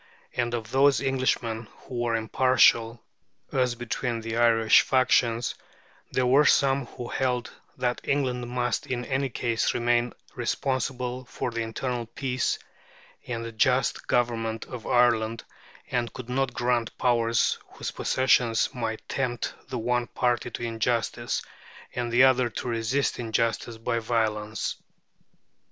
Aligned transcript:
And 0.33 0.55
of 0.55 0.71
those 0.71 0.99
Englishmen 0.99 1.67
who 1.81 1.99
were 1.99 2.15
impartial 2.15 3.03
as 3.53 3.75
between 3.75 4.21
the 4.21 4.35
Irish 4.35 4.81
factions, 4.81 5.53
there 6.11 6.25
were 6.25 6.47
some 6.47 6.87
who 6.87 7.07
held 7.09 7.51
that 7.77 8.01
England 8.03 8.49
must 8.49 8.87
in 8.87 9.05
any 9.05 9.29
case 9.29 9.75
remain 9.75 10.11
responsible 10.33 11.25
for 11.25 11.51
the 11.51 11.61
internal 11.61 12.07
peace 12.07 12.57
and 13.27 13.45
the 13.45 13.51
just 13.51 14.07
government 14.07 14.65
of 14.65 14.87
Ireland, 14.87 15.43
and 15.91 16.11
could 16.11 16.29
not 16.29 16.51
grant 16.51 16.97
powers 16.97 17.59
whose 17.73 17.91
possession 17.91 18.55
might 18.73 19.07
tempt 19.07 19.53
the 19.67 19.77
one 19.77 20.07
party 20.07 20.49
to 20.49 20.63
injustice, 20.63 21.43
and 21.93 22.11
the 22.11 22.23
other 22.23 22.49
to 22.49 22.67
resist 22.67 23.19
injustice 23.19 23.77
by 23.77 23.99
violence. 23.99 24.77